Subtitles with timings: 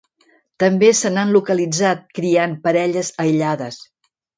[0.63, 3.85] També se n'han localitzat criant parelles aïllades.